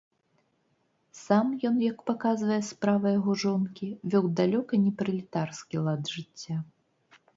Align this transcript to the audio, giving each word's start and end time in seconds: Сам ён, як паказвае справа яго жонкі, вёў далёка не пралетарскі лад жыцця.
Сам 1.25 1.51
ён, 1.69 1.75
як 1.91 1.99
паказвае 2.09 2.57
справа 2.69 3.07
яго 3.19 3.31
жонкі, 3.43 3.87
вёў 4.15 4.25
далёка 4.41 4.73
не 4.87 4.91
пралетарскі 5.03 5.75
лад 5.89 6.01
жыцця. 6.15 6.57